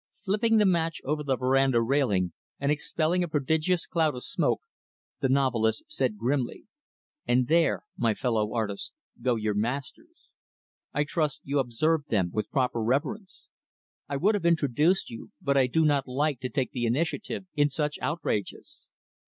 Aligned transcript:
Flipping 0.25 0.57
the 0.57 0.65
match 0.65 0.99
over 1.03 1.21
the 1.21 1.35
veranda 1.35 1.79
railing, 1.79 2.33
and 2.59 2.71
expelling 2.71 3.23
a 3.23 3.27
prodigious 3.27 3.85
cloud 3.85 4.15
of 4.15 4.23
smoke, 4.23 4.61
the 5.19 5.29
novelist 5.29 5.83
said 5.87 6.17
grimly, 6.17 6.65
"And 7.27 7.47
there 7.47 7.83
my 7.97 8.15
fellow 8.15 8.51
artist 8.51 8.93
go 9.21 9.35
your 9.35 9.53
masters. 9.53 10.31
I 10.91 11.03
trust 11.03 11.41
you 11.45 11.59
observed 11.59 12.09
them 12.09 12.31
with 12.33 12.49
proper 12.49 12.81
reverence. 12.81 13.47
I 14.09 14.17
would 14.17 14.33
have 14.33 14.43
introduced 14.43 15.11
you, 15.11 15.29
but 15.39 15.55
I 15.55 15.67
do 15.67 15.85
not 15.85 16.07
like 16.07 16.39
to 16.39 16.49
take 16.49 16.71
the 16.71 16.87
initiative 16.87 17.45
in 17.53 17.69
such 17.69 17.99
outrages. 18.01 18.87